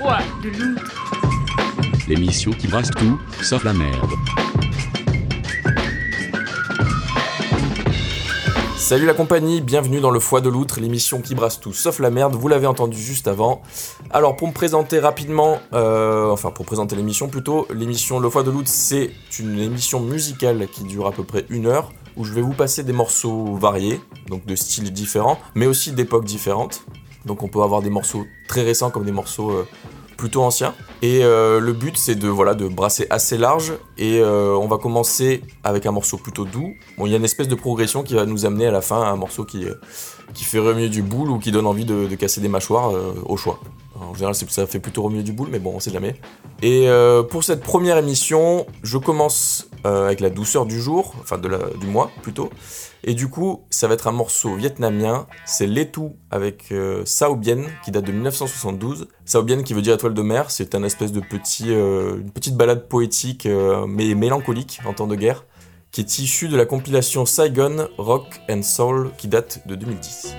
[0.00, 0.74] de.
[2.08, 4.10] L'émission qui brasse tout, sauf la merde.
[8.76, 12.10] Salut la compagnie, bienvenue dans le Foie de l'Outre, l'émission qui brasse tout sauf la
[12.10, 13.62] merde, vous l'avez entendu juste avant.
[14.10, 18.50] Alors pour me présenter rapidement, euh, enfin pour présenter l'émission plutôt, l'émission Le Foie de
[18.50, 22.42] l'Outre c'est une émission musicale qui dure à peu près une heure, où je vais
[22.42, 26.84] vous passer des morceaux variés, donc de styles différents, mais aussi d'époques différentes.
[27.24, 29.66] Donc on peut avoir des morceaux très récents comme des morceaux euh,
[30.16, 30.74] plutôt anciens.
[31.02, 34.78] Et euh, le but c'est de voilà de brasser assez large et euh, on va
[34.78, 36.74] commencer avec un morceau plutôt doux.
[36.98, 39.02] Bon il y a une espèce de progression qui va nous amener à la fin
[39.02, 39.66] à un morceau qui,
[40.34, 42.92] fait remuer du boule ou qui donne envie de, casser des mâchoires
[43.26, 43.60] au choix.
[44.00, 46.16] En général ça fait plutôt remuer du boule mais bon on sait jamais.
[46.62, 51.36] Et euh, pour cette première émission je commence euh, avec la douceur du jour, enfin
[51.36, 52.48] de du mois plutôt.
[53.02, 57.66] Et du coup, ça va être un morceau vietnamien, c'est Letou avec euh, Sao Bien
[57.84, 59.08] qui date de 1972.
[59.26, 61.20] Sao Bien qui veut dire étoile de mer, c'est un espèce de
[61.66, 63.46] euh, petite balade poétique
[63.86, 65.44] mais mélancolique en temps de guerre
[65.90, 70.34] qui est issue de la compilation Saigon Rock and Soul qui date de 2010.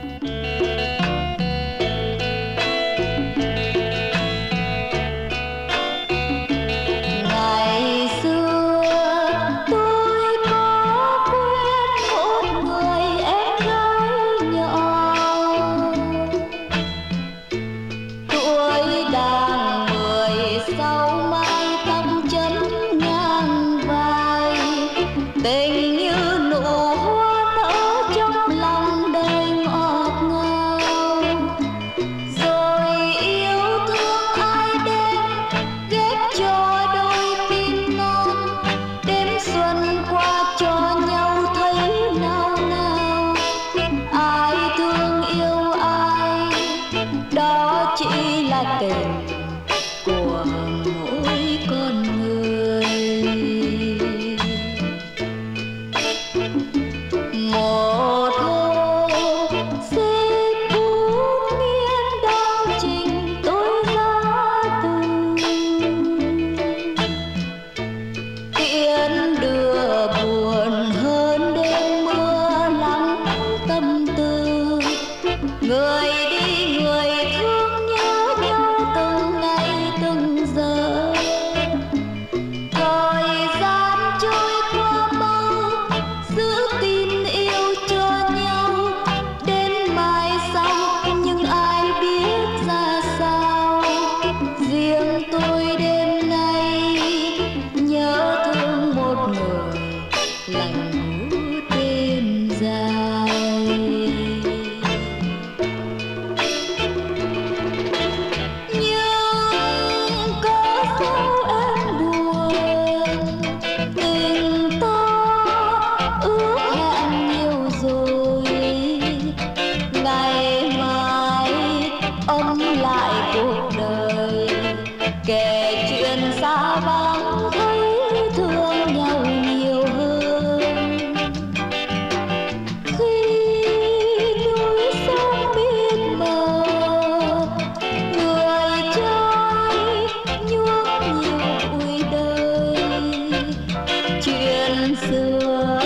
[144.25, 145.79] Chuyện xưa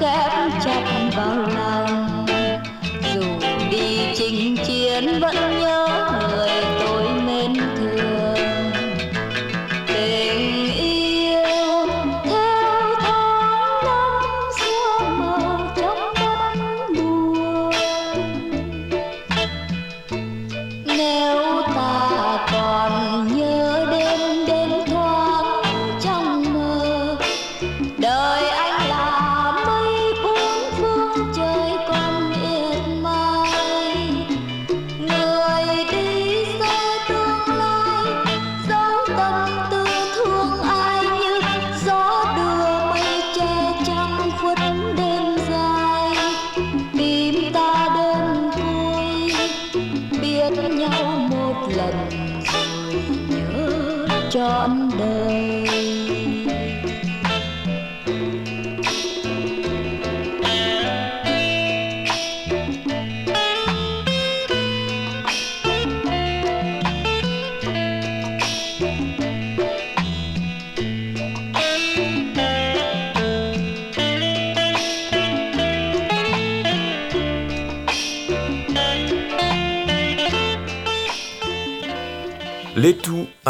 [0.00, 0.32] khép
[0.64, 2.26] chặt vào lòng
[3.14, 3.22] dù
[3.70, 4.71] đi chinh chiến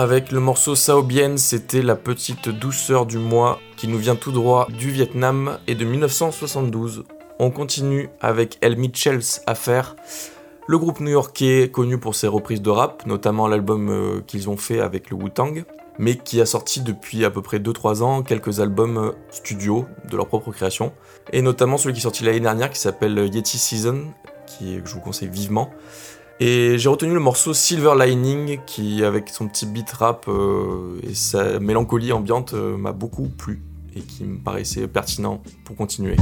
[0.02, 4.32] avec le morceau Sao Bien, c'était la petite douceur du mois qui nous vient tout
[4.32, 7.04] droit du Vietnam et de 1972.
[7.38, 9.94] On continue avec El Mitchell's Affair,
[10.66, 14.81] le groupe new-yorkais connu pour ses reprises de rap, notamment l'album euh, qu'ils ont fait
[14.81, 15.62] avec le Wu-Tang,
[16.00, 20.16] mais qui a sorti depuis à peu près 2-3 ans quelques albums euh, studio de
[20.16, 20.93] leur propre création,
[21.32, 24.06] et notamment celui qui est sorti l'année dernière qui s'appelle Yeti Season,
[24.48, 25.70] qui que je vous conseille vivement.
[26.40, 31.14] Et j'ai retenu le morceau Silver Lining qui, avec son petit beat rap euh, et
[31.14, 33.62] sa mélancolie ambiante, euh, m'a beaucoup plu
[33.94, 36.17] et qui me paraissait pertinent pour continuer.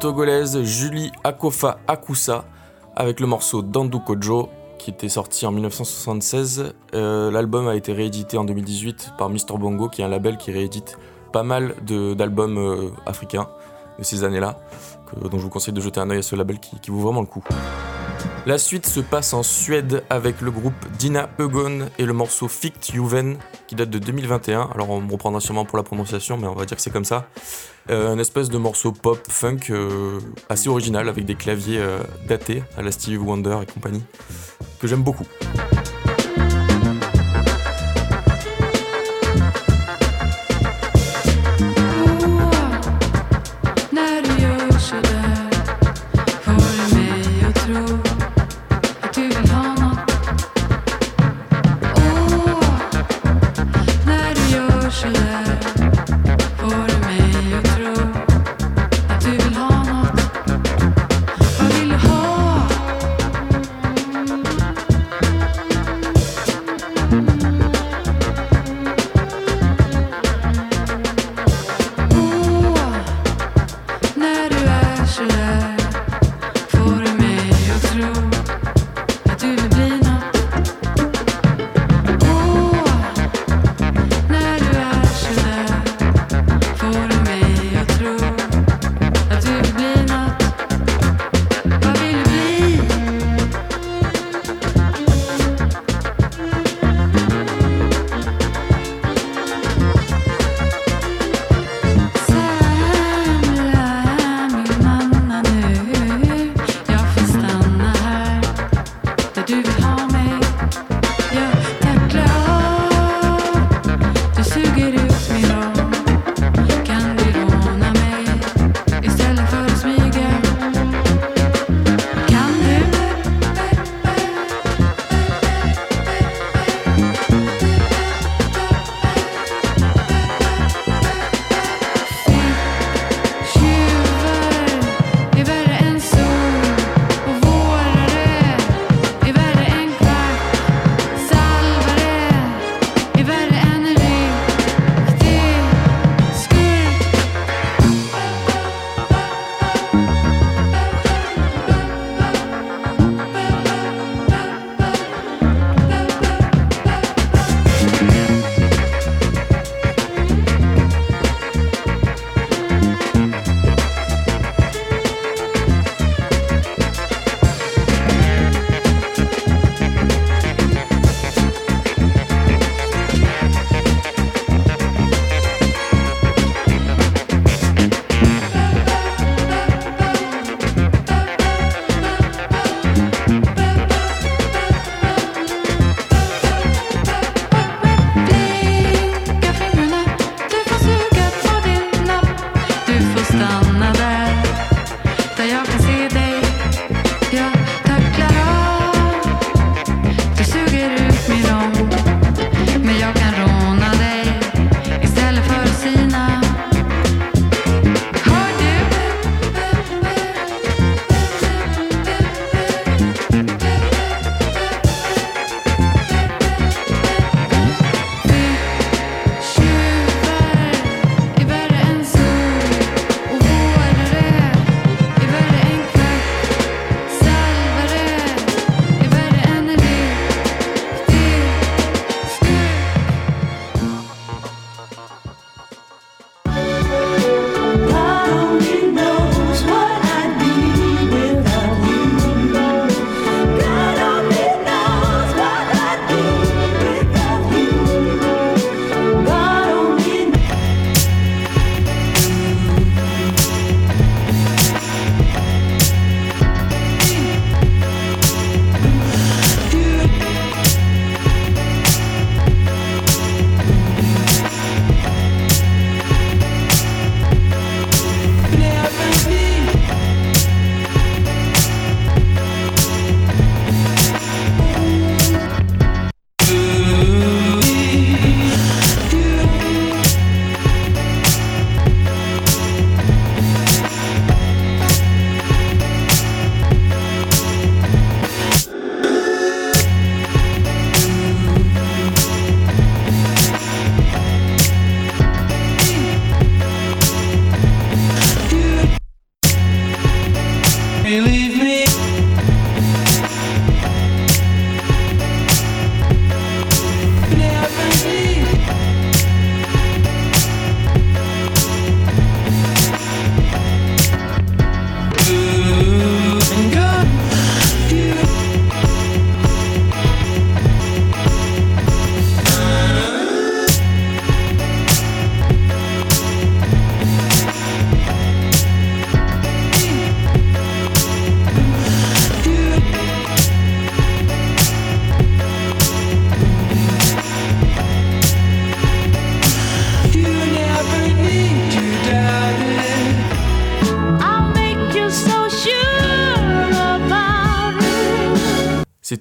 [0.00, 2.46] Togolaise Julie Akofa Akusa
[2.96, 6.72] avec le morceau Dandu Kojo qui était sorti en 1976.
[6.94, 10.52] Euh, L'album a été réédité en 2018 par Mr Bongo qui est un label qui
[10.52, 10.96] réédite
[11.34, 11.74] pas mal
[12.16, 13.48] d'albums euh, africains
[13.98, 14.56] de ces années-là.
[15.20, 17.26] Donc je vous conseille de jeter un œil à ce label qui vaut vraiment le
[17.26, 17.44] coup.
[18.46, 22.92] La suite se passe en Suède avec le groupe Dina Egon et le morceau Fikt
[22.92, 23.36] Juven
[23.66, 24.70] qui date de 2021.
[24.74, 27.04] Alors on me reprendra sûrement pour la prononciation, mais on va dire que c'est comme
[27.04, 27.28] ça.
[27.90, 31.98] Euh, un espèce de morceau pop funk euh, assez original avec des claviers euh,
[32.28, 34.02] datés à la Stevie Wonder et compagnie
[34.80, 35.26] que j'aime beaucoup.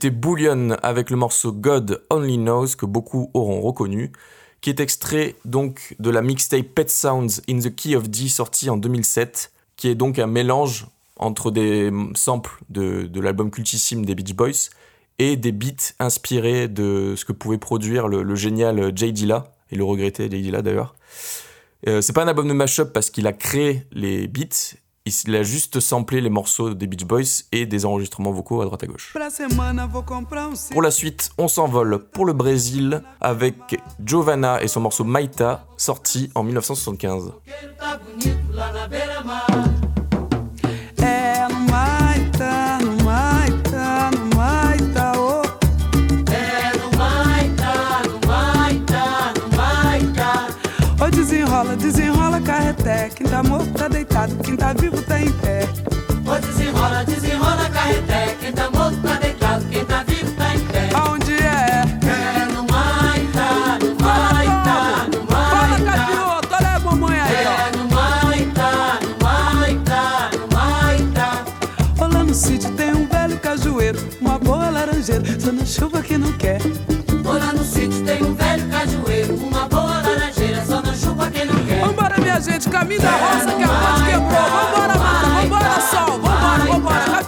[0.02, 4.14] C'était Bullion avec le morceau God Only Knows que beaucoup auront reconnu,
[4.62, 8.70] qui est extrait donc de la mixtape Pet Sounds in the Key of D sortie
[8.70, 10.88] en 2007, qui est donc un mélange
[11.18, 14.70] entre des samples de, de l'album cultissime des Beach Boys
[15.18, 19.84] et des beats inspirés de ce que pouvait produire le, génial Jay Dilla, et le
[19.84, 20.96] regretté Jay Dilla d'ailleurs.
[21.90, 25.44] Euh, c'est pas un album de mashup parce qu'il a créé les beats, il a
[25.44, 29.14] juste samplé les morceaux des Beach Boys et des enregistrements vocaux à droite à gauche.
[30.72, 33.56] Pour la suite, on s'envole pour le Brésil avec
[34.04, 37.34] Giovanna et son morceau Maita, sorti en 1975.
[41.02, 45.42] É no Maita, no Maita, no Maita, oh.
[51.02, 52.19] Ô desenrola, desenrola
[52.70, 53.10] carreté.
[53.16, 55.68] Quem tá morto tá deitado, quem tá vivo tá em pé.
[56.26, 58.36] Ô desenrola, desenrola carreté.
[58.40, 60.90] Quem tá morto tá deitado, quem tá vivo tá em pé.
[60.94, 61.84] Aonde é?
[62.06, 65.92] É no Maita, no Maita, no Fala, Maita.
[65.92, 67.52] capioto, olha a mamãe aí, ó.
[67.52, 71.28] É no Maita, no Maita, no Maita.
[72.04, 76.18] Ô, lá no sítio tem um velho cajueiro, uma boa laranjeira, só na chuva que
[76.18, 76.62] não quer.
[77.26, 78.49] Ô lá no sítio tem um velho
[82.42, 84.50] gente, caminho da roça que a ponte quebrou.
[84.50, 87.20] Vambora, Mara, vambora, sol, vambora, vambora.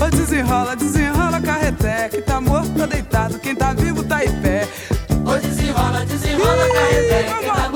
[0.00, 4.68] Ô, desenrola, desenrola carreté, quem tá morto tá deitado, quem tá vivo tá em pé.
[5.24, 7.69] Ô desenrola, desenrola carreté.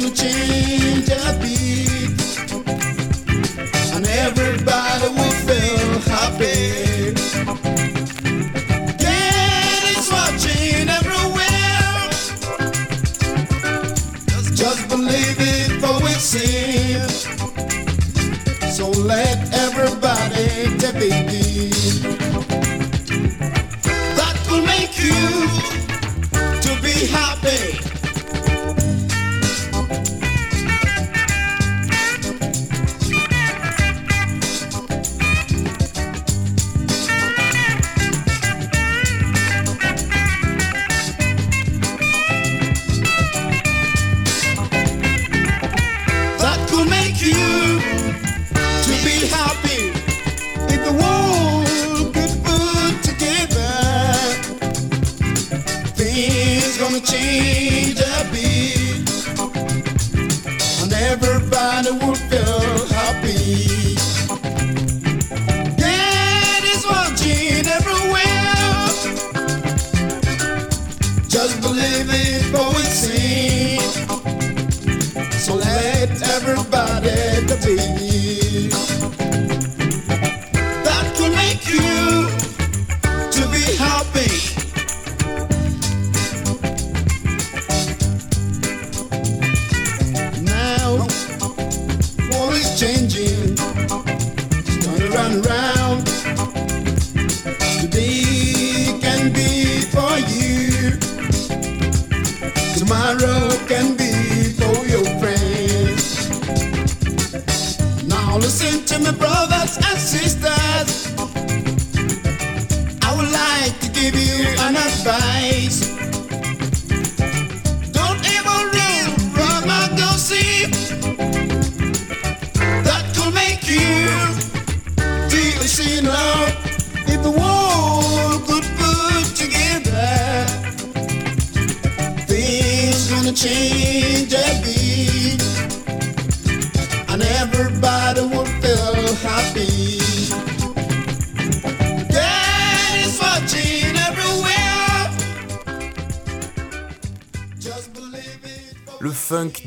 [0.00, 0.69] Gonna change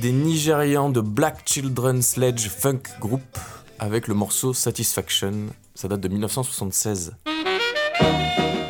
[0.03, 3.21] des Nigérians de Black Children Sledge Funk Group
[3.79, 5.31] avec le morceau Satisfaction.
[5.75, 7.15] Ça date de 1976.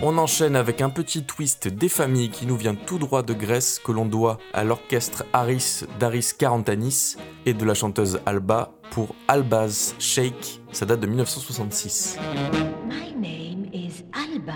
[0.03, 3.81] On enchaîne avec un petit twist des familles qui nous vient tout droit de Grèce
[3.83, 7.15] que l'on doit à l'orchestre Haris d'Aris Karantanis
[7.47, 10.61] et de la chanteuse Alba pour Alba's Shake.
[10.71, 12.19] Ça date de 1966.
[12.87, 14.53] My name is Alba.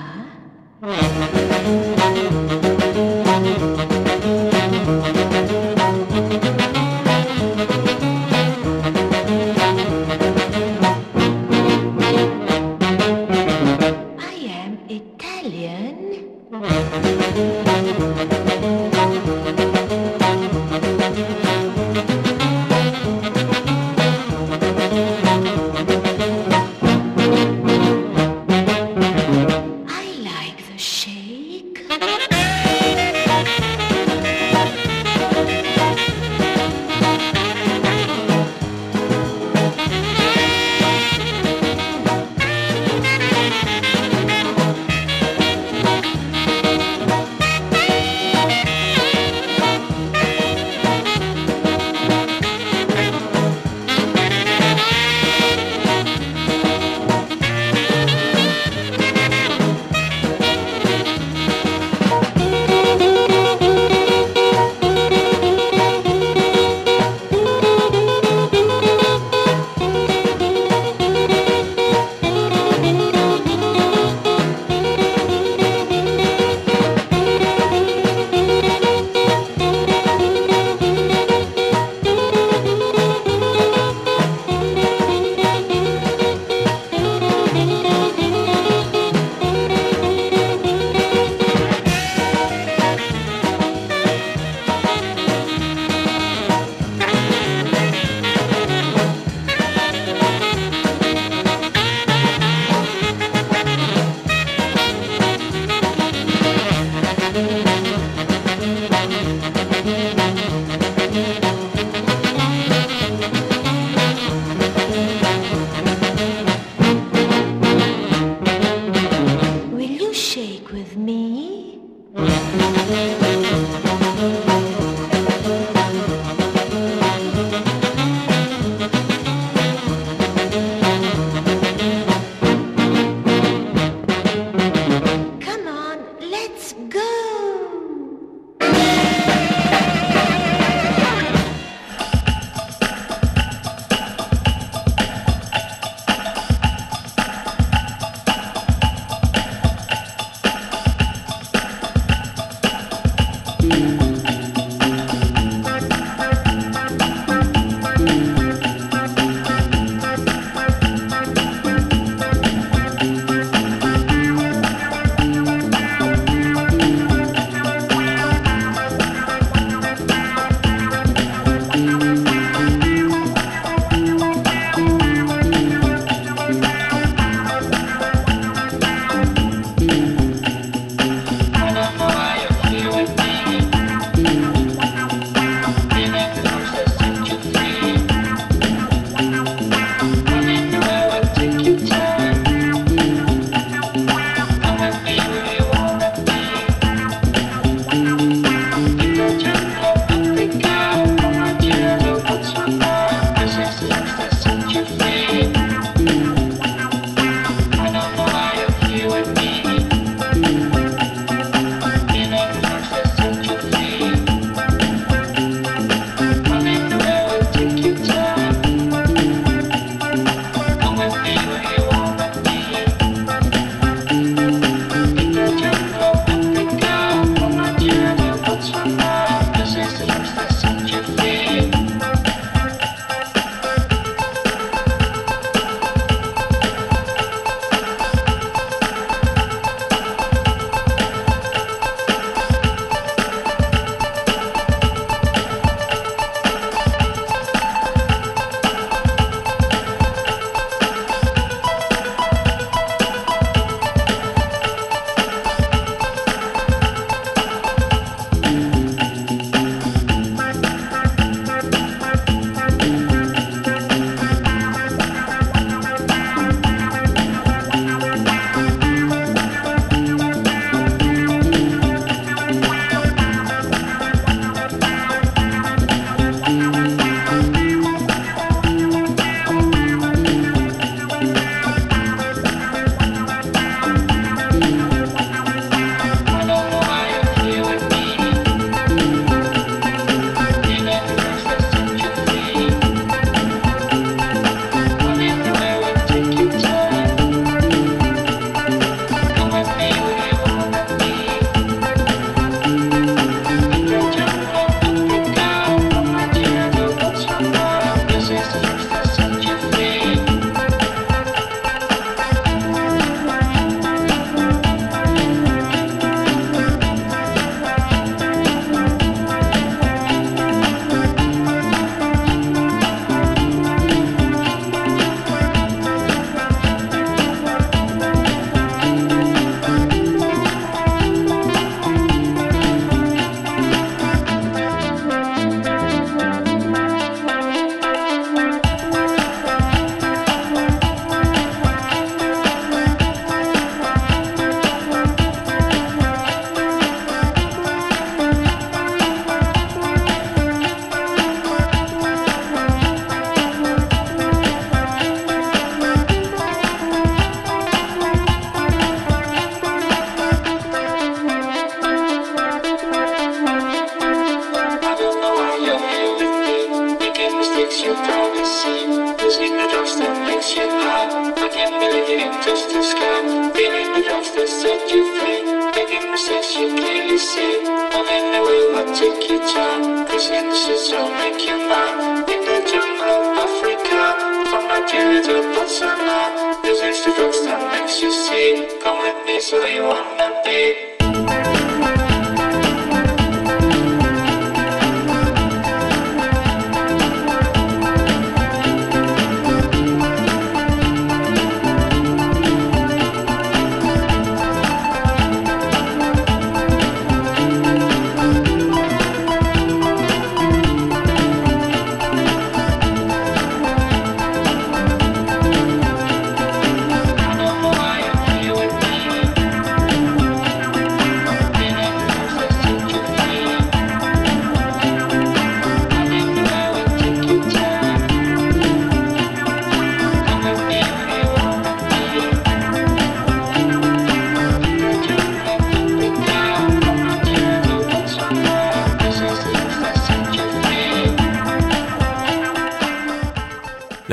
[372.47, 375.43] just a scam Feeling the love that set you free.
[375.75, 377.59] Every mistakes you clearly see.
[377.91, 380.07] Only the way will take your time.
[380.07, 384.01] Cause in this is all make you mine In the jungle of Africa
[384.49, 388.79] From Nigeria to Botswana This is the drugs that makes you see.
[388.81, 390.86] Come with me so you wanna be.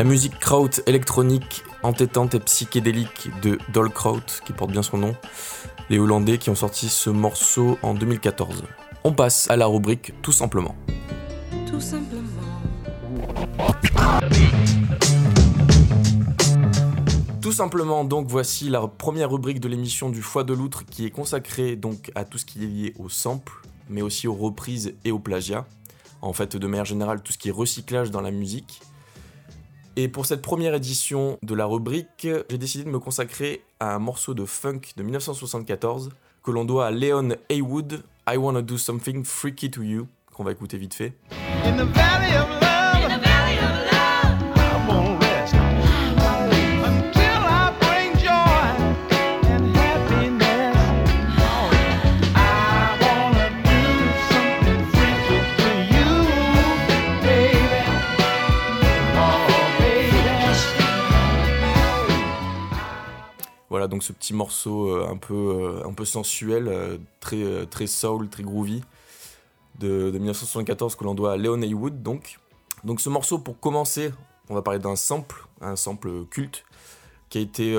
[0.05, 5.17] La musique kraut électronique entêtante et psychédélique de Dolkraut, qui porte bien son nom,
[5.89, 8.65] les Hollandais qui ont sorti ce morceau en 2014.
[9.03, 10.77] On passe à la rubrique Tout simplement.
[11.67, 12.21] Tout simplement.
[17.41, 21.11] Tout simplement, donc voici la première rubrique de l'émission du Foie de l'Outre qui est
[21.11, 23.55] consacrée donc à tout ce qui est lié au sample,
[23.89, 25.65] mais aussi aux reprises et au plagiat.
[26.21, 28.83] En fait, de manière générale, tout ce qui est recyclage dans la musique.
[29.97, 34.01] Et pour cette première édition de la rubrique, j'ai décidé de me consacrer à un
[34.01, 36.11] morceau de funk de 1974
[36.43, 40.51] que l'on doit à Leon Haywood, I Wanna Do Something Freaky to You, qu'on va
[40.51, 41.13] écouter vite fait.
[41.65, 42.64] In the
[63.95, 68.29] donc ce petit morceau euh, un peu, euh, un peu sensuel, euh, très, très soul,
[68.29, 68.83] très groovy
[69.79, 72.41] de, de 1974 que l'on doit à Leon Haywood donc.
[72.83, 74.11] Donc ce morceau pour commencer,
[74.49, 76.65] on va parler d'un sample, un sample culte
[77.29, 77.75] qui a été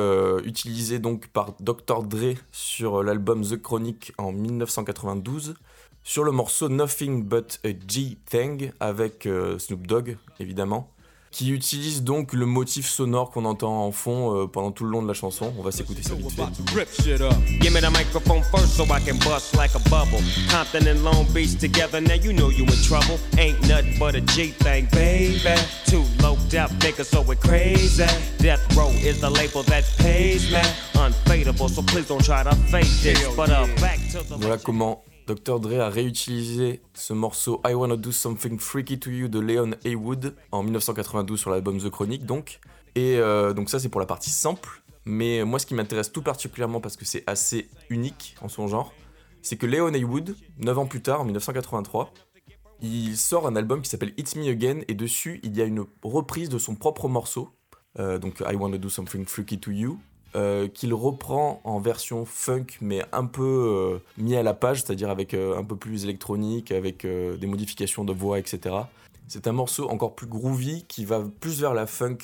[0.45, 5.55] utilisé donc par Dr Dre sur l'album The Chronic en 1992
[6.03, 9.27] sur le morceau Nothing But a G Thing avec
[9.59, 10.94] Snoop Dogg évidemment
[11.35, 15.01] qui utilise donc le motif sonore qu'on entend en fond euh, pendant tout le long
[15.01, 15.51] de la chanson.
[15.59, 16.43] On va s'écouter ça vite fait.
[16.73, 17.33] Rip shit up.
[17.59, 20.23] Give me the microphone first so I can bust like a bubble.
[20.49, 23.19] Compton and Long Beach together, now you know you in trouble.
[23.37, 25.59] Ain't nothing but a G thing, baby.
[25.87, 28.05] Two low death niggas, so we're crazy.
[28.37, 30.61] Death Row is the label that pays me.
[30.93, 33.27] Unfadable, so please don't try to fake this.
[33.35, 34.37] But uh, back to the.
[34.37, 35.59] Voilà comment Dr.
[35.59, 40.35] Dre a réutilisé ce morceau I Wanna Do Something Freaky to You de Leon Haywood
[40.51, 42.59] en 1992 sur l'album The Chronic donc.
[42.93, 44.83] Et euh, donc ça c'est pour la partie sample.
[45.05, 48.93] Mais moi ce qui m'intéresse tout particulièrement parce que c'est assez unique en son genre,
[49.41, 52.13] c'est que Leon Haywood, 9 ans plus tard, en 1983,
[52.81, 55.85] il sort un album qui s'appelle It's Me Again et dessus il y a une
[56.03, 57.49] reprise de son propre morceau,
[57.99, 59.99] euh, donc I Wanna Do Something Freaky to You,
[60.35, 65.09] euh, qu'il reprend en version funk mais un peu euh, mis à la page, c'est-à-dire
[65.09, 68.75] avec euh, un peu plus électronique, avec des modifications de voix, etc.
[69.27, 72.17] C'est un morceau encore plus groovy qui va plus vers la funk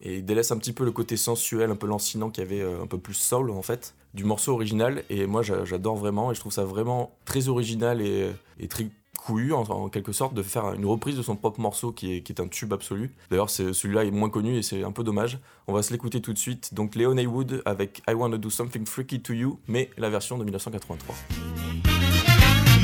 [0.00, 2.86] et délaisse un petit peu le côté sensuel, un peu lancinant qui avait euh, un
[2.86, 5.04] peu plus soul en fait du morceau original.
[5.10, 8.86] Et moi j'a- j'adore vraiment et je trouve ça vraiment très original et, et très
[9.24, 12.48] couillu en, quelque sorte de faire une reprise de son propre morceau qui est, un
[12.48, 13.12] tube absolu.
[13.30, 15.38] D'ailleurs celui-là est moins connu et c'est un peu dommage.
[15.66, 16.74] On va se l'écouter tout de suite.
[16.74, 20.44] Donc Leon Haywood avec I Wanna Do Something Freaky to You, mais la version de
[20.44, 21.14] 1983.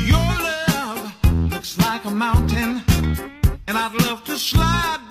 [0.05, 2.81] Your love looks like a mountain,
[3.67, 5.06] and I'd love to slide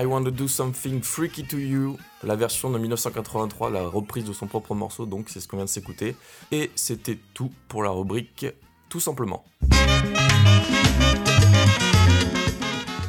[0.00, 4.32] I Want to Do Something Freaky to You, la version de 1983, la reprise de
[4.32, 6.14] son propre morceau, donc c'est ce qu'on vient de s'écouter.
[6.52, 8.46] Et c'était tout pour la rubrique
[8.88, 9.44] Tout simplement.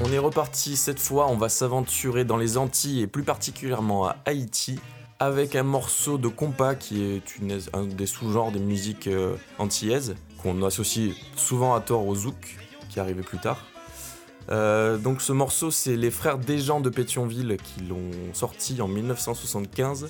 [0.01, 4.17] On est reparti cette fois, on va s'aventurer dans les Antilles et plus particulièrement à
[4.25, 4.79] Haïti
[5.19, 7.21] avec un morceau de compas qui est
[7.73, 12.57] un des sous-genres des musiques euh, antillaises qu'on associe souvent à tort au zouk
[12.89, 13.63] qui arrivait plus tard.
[14.51, 20.09] Euh, donc ce morceau, c'est les frères Desjans de Pétionville qui l'ont sorti en 1975.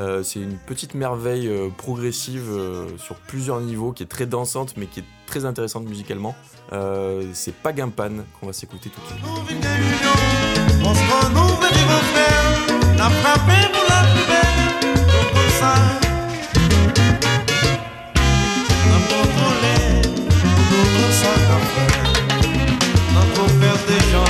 [0.00, 2.50] Euh, c'est une petite merveille euh, progressive
[2.98, 6.34] sur plusieurs niveaux qui est très dansante mais qui est très intéressante musicalement.
[7.32, 9.24] C'est Pagampan qu'on va s'écouter tout de suite.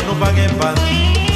[0.09, 1.28] Nous pas gain pas.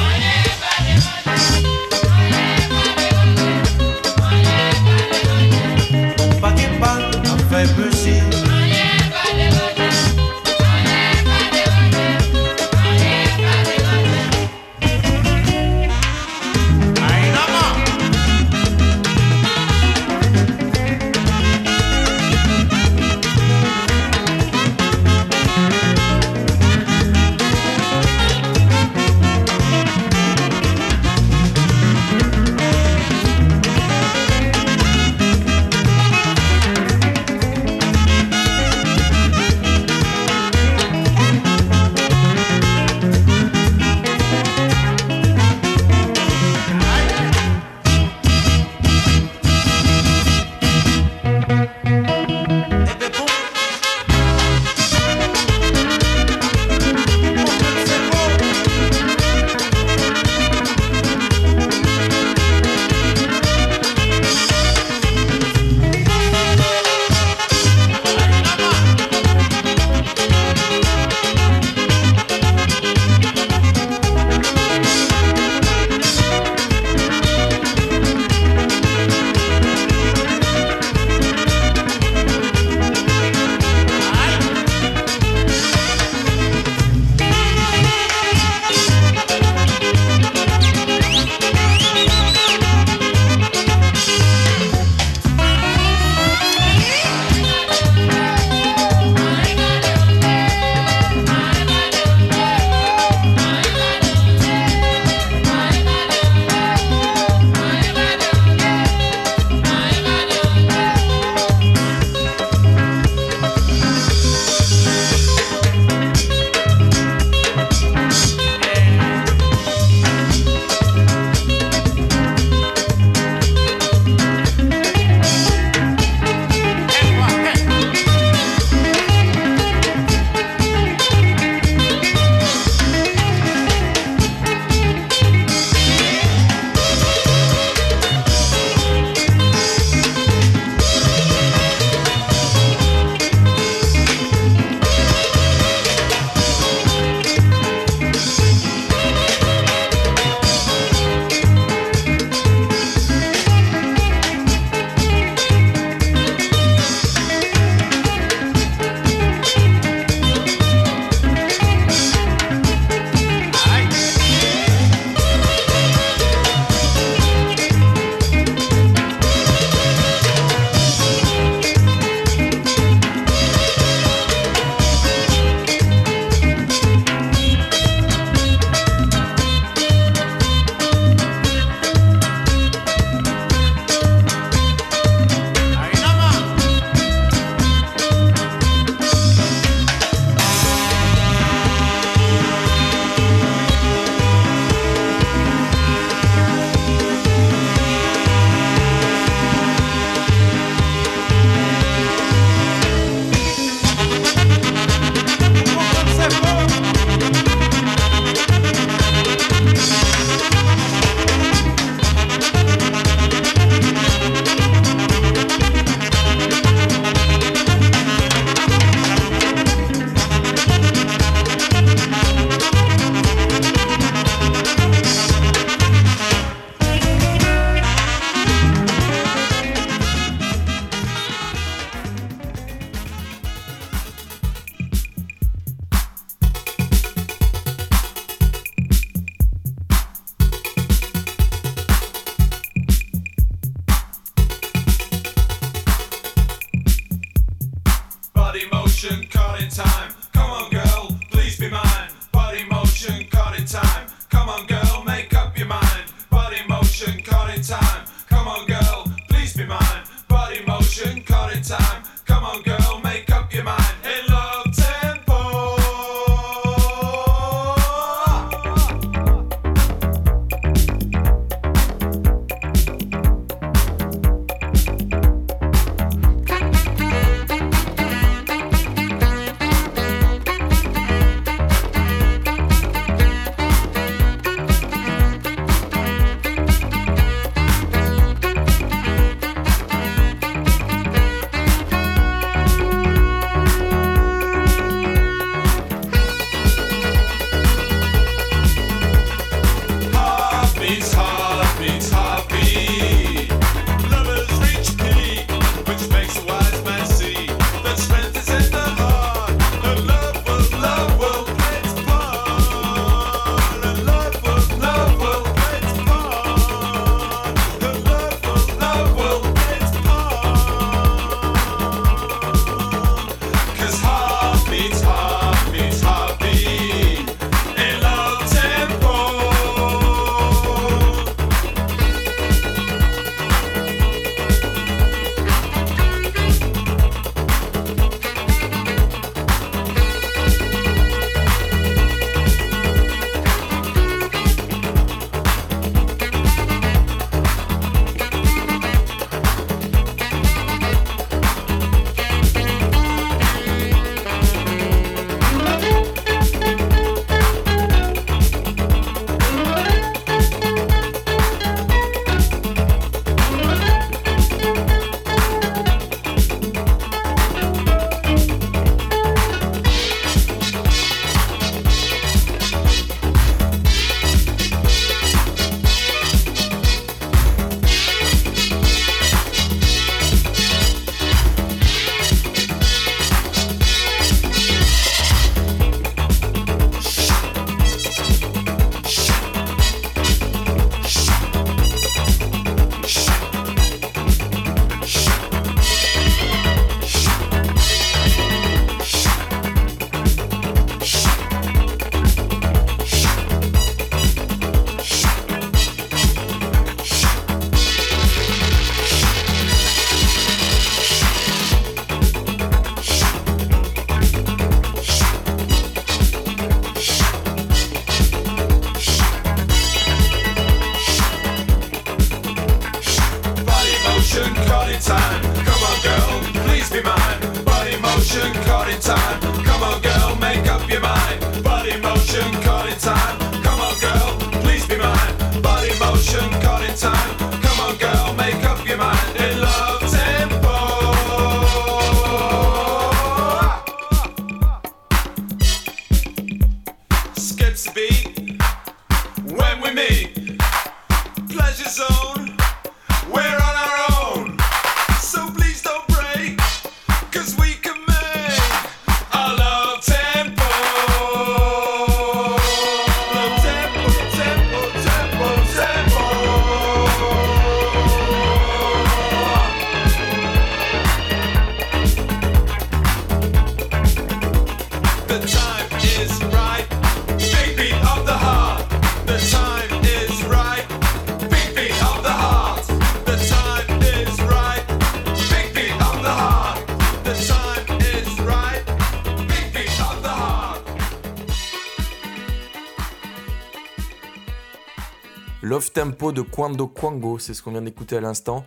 [496.30, 498.64] De Quando Quango, c'est ce qu'on vient d'écouter à l'instant.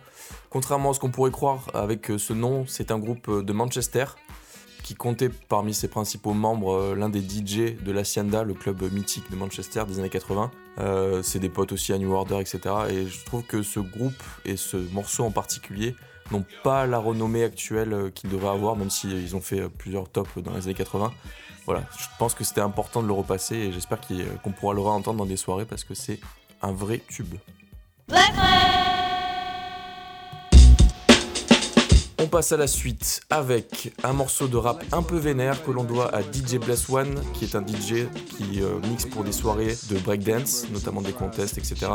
[0.50, 3.52] Contrairement à ce qu'on pourrait croire avec euh, ce nom, c'est un groupe euh, de
[3.54, 4.04] Manchester
[4.82, 9.30] qui comptait parmi ses principaux membres euh, l'un des DJ de l'Hacienda, le club mythique
[9.30, 10.50] de Manchester des années 80.
[10.80, 12.60] Euh, c'est des potes aussi à New Order, etc.
[12.90, 15.96] Et je trouve que ce groupe et ce morceau en particulier
[16.32, 20.52] n'ont pas la renommée actuelle qu'ils devraient avoir, même s'ils ont fait plusieurs tops dans
[20.52, 21.10] les années 80.
[21.64, 24.00] Voilà, je pense que c'était important de le repasser et j'espère
[24.42, 26.20] qu'on pourra le réentendre dans des soirées parce que c'est
[26.62, 27.38] un vrai tube.
[32.18, 35.84] On passe à la suite avec un morceau de rap un peu vénère que l'on
[35.84, 38.06] doit à DJ Bless One, qui est un DJ
[38.38, 41.92] qui euh, mixe pour des soirées de breakdance, notamment des contests, etc.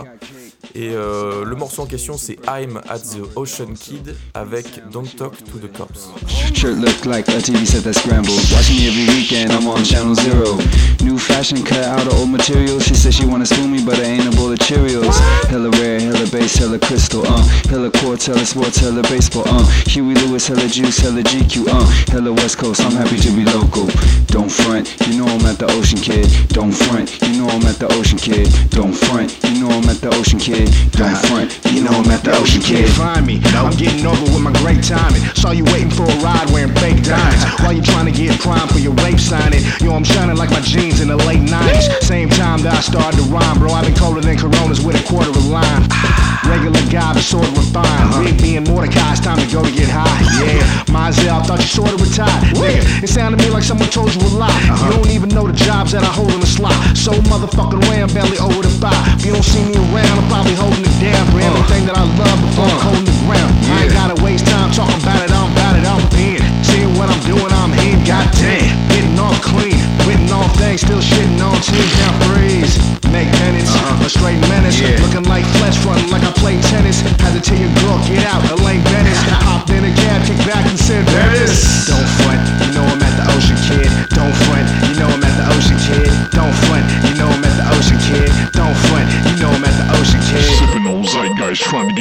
[0.76, 5.44] Et euh, le morceau en question c'est I'm at the Ocean Kid avec Don't Talk
[5.44, 6.10] to the Cops.
[6.54, 8.40] Shirt look like a TV set that's scrambled.
[8.52, 10.60] Watch me every weekend, I'm on channel zero.
[11.04, 12.80] New fashion cut out of old material.
[12.80, 15.18] She said she wanna spoon me, but I ain't a bowl of Cheerios.
[15.50, 17.42] Hella rare, hella base, hella crystal, uh.
[17.70, 19.66] Hella quartz, hella sports, hella baseball, uh.
[19.88, 21.86] Huey Lewis, hella juice, hella GQ, uh.
[22.12, 23.88] Hella West Coast, I'm happy to be local.
[24.32, 26.24] Don't front, you know I'm at the Ocean Kid.
[26.56, 28.48] Don't front, you know I'm at the Ocean Kid.
[28.72, 30.72] Don't front, you know I'm at the Ocean Kid.
[30.96, 31.28] Don't uh-huh.
[31.28, 32.88] front, you know I'm at the Ocean Kid.
[32.96, 35.20] Find me, I'm getting over with my great timing.
[35.36, 37.20] Saw you waiting for a ride wearing fake uh-huh.
[37.20, 37.44] diamonds.
[37.60, 39.68] While you trying to get prime for your rape signing.
[39.84, 41.92] Yo, I'm shining like my jeans in the late 90s.
[42.00, 43.76] Same time that I started to rhyme, bro.
[43.76, 45.84] I've been colder than Coronas with a quarter of lime.
[45.92, 46.40] Ah.
[46.48, 48.16] Regular guy, but sort of refined.
[48.16, 48.24] Uh-huh.
[48.24, 50.24] Big being Mordecai, it's time to go to get high.
[50.40, 52.56] Yeah, Mizell, I thought you sort of retired.
[52.56, 54.50] Nigga, it sounded to me like someone told you a lie.
[54.50, 54.86] Uh-huh.
[54.86, 56.76] You don't even know the jobs that I hold in the slot.
[56.98, 58.94] So motherfucking ram belly over the bar.
[59.18, 61.50] If you don't see me around, I'm probably holding it down for uh-huh.
[61.50, 62.88] everything that I love before I'm uh-huh.
[62.92, 63.52] holding the ground.
[63.72, 66.42] I ain't gotta waste time talking about it, I'm about it, I'm in.
[66.64, 68.70] Seeing what I'm doing, I'm in, goddamn.
[68.94, 72.78] Getting all clean, written all things, still shitting on teams, down freeze.
[73.12, 74.80] Make penance, a straight menace.
[75.04, 75.28] Looking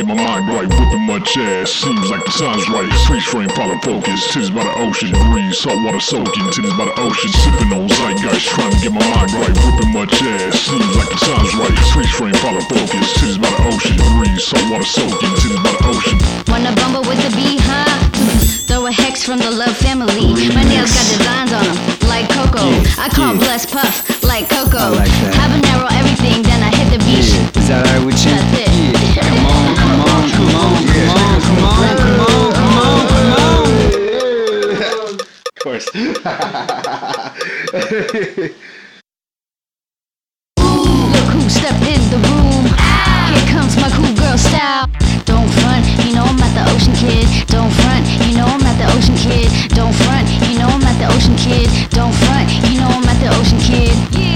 [0.00, 0.68] get my mind right.
[0.68, 2.88] Whipping much ass, seems like the sounds right.
[3.06, 4.28] Freeze frame, follow focus.
[4.32, 6.48] Titties by the ocean, breeze, saltwater soaking.
[6.54, 9.52] Titties by the ocean, sipping on zeitgeist, trying to get my mind right.
[9.52, 11.76] Whipping much ass, seems like the sounds right.
[11.92, 13.12] Freeze frame, follow focus.
[13.18, 15.34] Titties by the ocean, breeze, saltwater soaking.
[15.36, 16.18] Titties by the ocean.
[16.48, 17.90] Wanna bumble with the beehive?
[17.90, 17.99] Throw
[18.90, 20.26] a hex from the love family.
[20.50, 21.76] My nails got designs on them,
[22.08, 22.66] like Coco.
[22.98, 24.78] I call bless puff, like Coco.
[24.78, 25.34] I like that.
[25.38, 27.30] Habanero everything, then I hit the beach.
[27.56, 28.32] Is that alright with you?
[28.32, 28.72] That's it.
[29.14, 29.22] Yeah.
[29.30, 33.38] Come on, come on, come on, come on, come on, come on, come on, come
[35.06, 35.22] on.
[35.46, 35.86] Of course.
[41.40, 42.64] Who stepped in the room.
[43.32, 44.90] Here comes my cool girl style.
[45.24, 47.26] Don't front, you know I'm at the ocean kid.
[47.46, 49.48] Don't front, you know I'm at the ocean kid.
[49.70, 51.70] Don't front, you know I'm at the ocean kid.
[51.90, 53.96] Don't front, you know I'm at the ocean kid.
[54.12, 54.29] Yeah.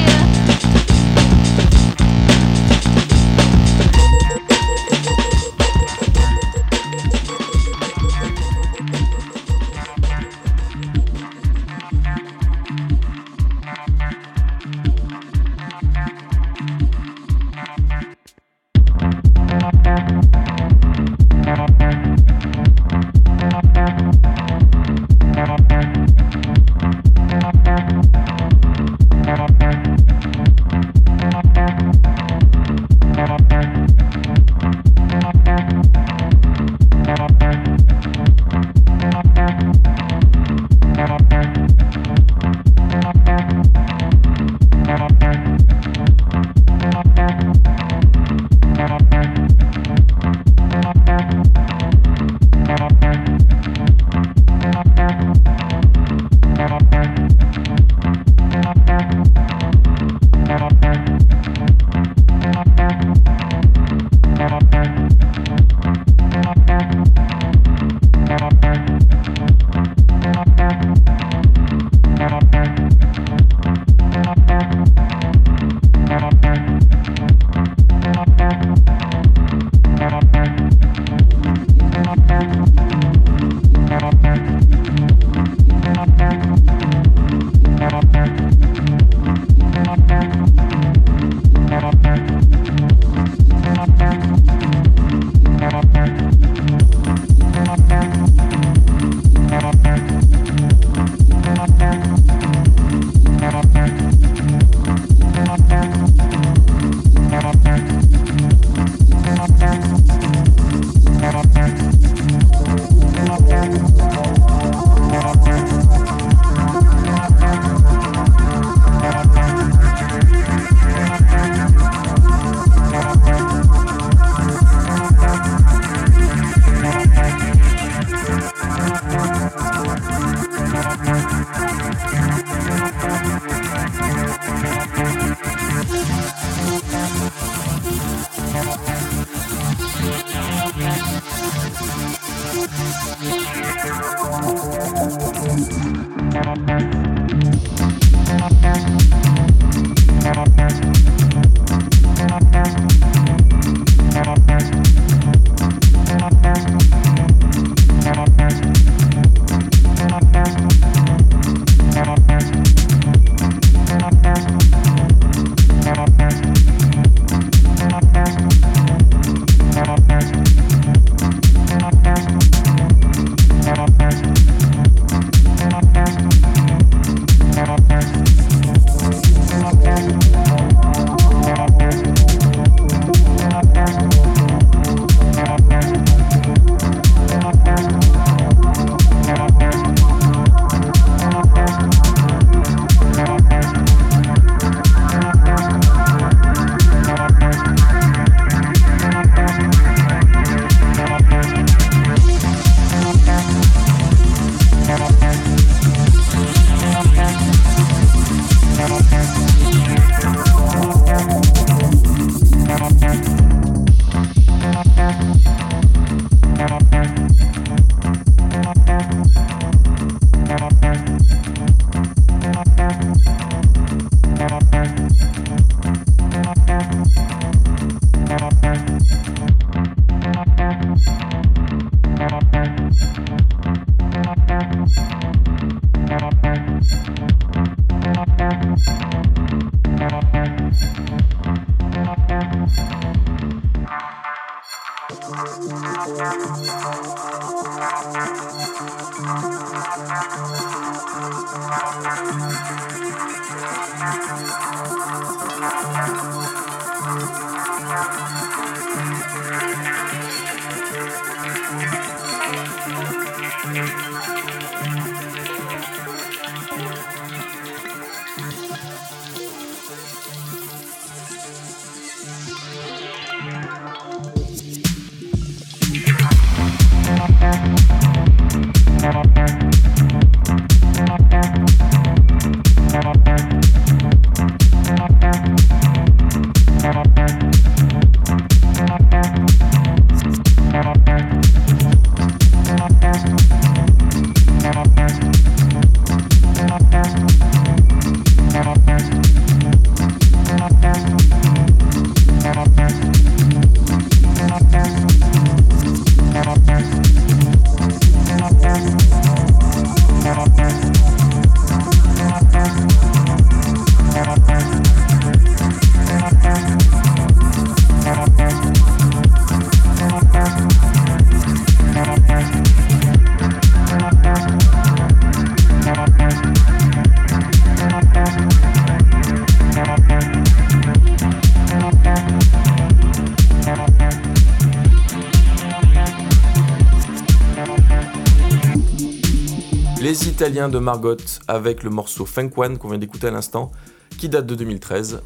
[340.34, 341.16] Les Italiens de Margot
[341.46, 343.70] avec le morceau Funk One qu'on vient d'écouter à l'instant,
[344.18, 345.22] qui date de 2013.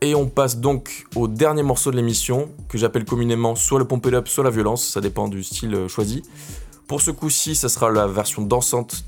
[0.00, 4.04] Et on passe donc au dernier morceau de l'émission, que j'appelle communément soit le pump
[4.04, 6.24] it up, soit la violence, ça dépend du style euh, choisi.
[6.88, 9.04] Pour ce coup-ci, ça sera la version dansante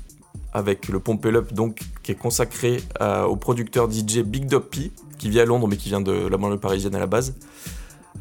[0.53, 4.93] avec le pump it up, donc qui est consacré euh, au producteur DJ Big Doppy,
[5.17, 7.35] qui vit à Londres mais qui vient de la banlieue parisienne à la base.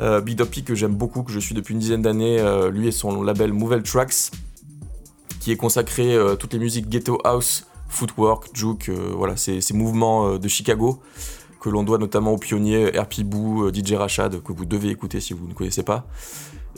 [0.00, 2.42] Euh, Big Doppy que j'aime beaucoup, que je suis depuis une dizaine d'années,
[2.72, 4.32] lui et son label Mouvel Tracks,
[5.44, 10.26] qui est consacré à toutes les musiques ghetto house, footwork, juke, euh, voilà, ces, mouvements
[10.26, 11.02] euh, de Chicago
[11.60, 15.20] que l'on doit notamment aux pionniers RP Boo, euh, DJ Rashad, que vous devez écouter
[15.20, 16.06] si vous ne connaissez pas.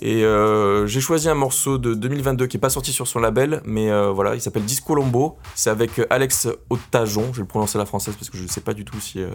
[0.02, 3.62] Et euh, j'ai choisi un morceau de 2022 qui n'est pas sorti sur son label,
[3.64, 5.38] mais euh, voilà, il s'appelle Disco Lombo.
[5.54, 8.42] C'est avec euh, Alex Otajon, je vais le prononcer à la française parce que je
[8.42, 9.30] ne sais pas du tout euh,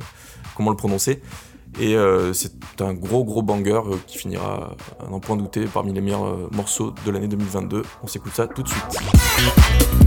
[0.56, 1.22] comment le prononcer.
[1.80, 5.94] Et euh, c'est un gros gros banger euh, qui finira, à n'en point douter, parmi
[5.94, 7.84] les meilleurs euh, morceaux de l'année 2022.
[8.04, 10.01] On s'écoute ça tout de suite.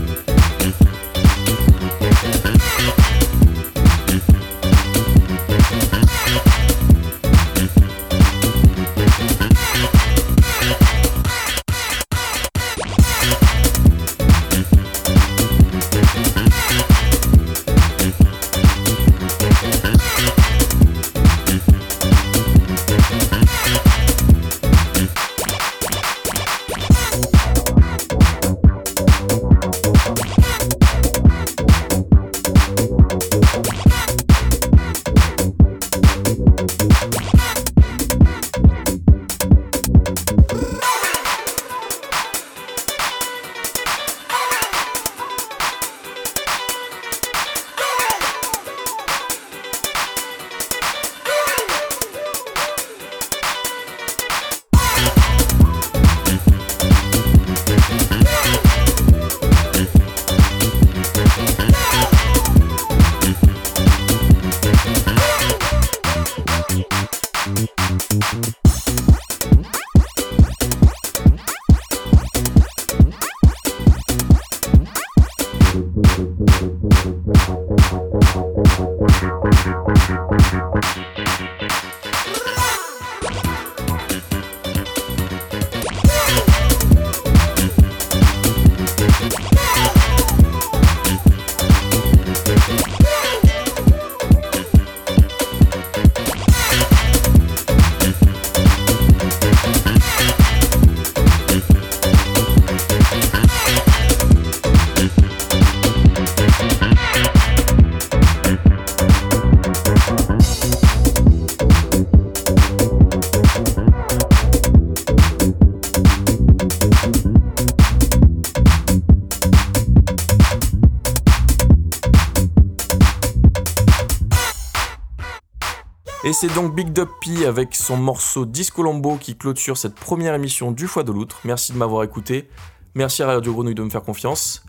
[126.46, 130.86] C'est donc Big Duppy avec son morceau Disco Lombo qui clôture cette première émission du
[130.86, 131.40] Foie de l'Outre.
[131.44, 132.50] Merci de m'avoir écouté.
[132.94, 134.62] Merci à Radio Grenouille de me faire confiance.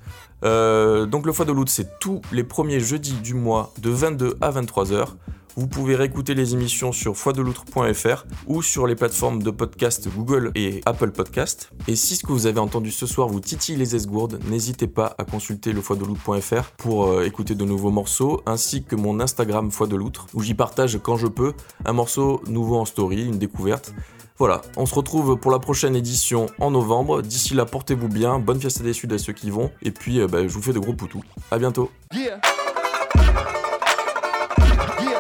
[0.46, 4.38] Euh, donc le Foie de l'Outre, c'est tous les premiers jeudis du mois de 22
[4.40, 5.08] à 23h.
[5.58, 10.82] Vous pouvez réécouter les émissions sur foideloutre.fr ou sur les plateformes de podcast Google et
[10.86, 11.72] Apple Podcast.
[11.88, 15.16] Et si ce que vous avez entendu ce soir vous titille les esgourdes, n'hésitez pas
[15.18, 19.88] à consulter le foideloutre.fr pour euh, écouter de nouveaux morceaux, ainsi que mon Instagram Foi
[19.88, 21.54] de Loutre, où j'y partage quand je peux
[21.86, 23.94] un morceau nouveau en story, une découverte.
[24.38, 27.22] Voilà, on se retrouve pour la prochaine édition en novembre.
[27.22, 30.28] D'ici là, portez-vous bien, bonne fiesta des Suds à ceux qui vont, et puis euh,
[30.28, 31.24] bah, je vous fais de gros poutous.
[31.52, 31.90] À bientôt.